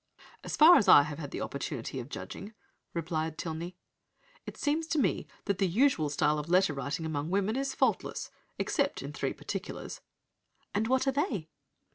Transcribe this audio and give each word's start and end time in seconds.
"'As 0.43 0.55
far 0.57 0.77
as 0.77 0.87
I 0.87 1.03
have 1.03 1.19
had 1.19 1.35
opportunity 1.39 1.99
of 1.99 2.09
judging,' 2.09 2.55
replies 2.91 3.33
Tilney, 3.37 3.77
'it 4.47 4.59
appears 4.59 4.87
to 4.87 4.97
me 4.97 5.27
that 5.45 5.59
the 5.59 5.67
usual 5.67 6.09
style 6.09 6.39
of 6.39 6.49
letter 6.49 6.73
writing 6.73 7.05
among 7.05 7.29
women 7.29 7.55
is 7.55 7.75
faultless, 7.75 8.31
except 8.57 9.03
in 9.03 9.13
three 9.13 9.33
particulars.' 9.33 10.01
"'And 10.73 10.87
what 10.87 11.05
are 11.05 11.11
they?' 11.11 11.49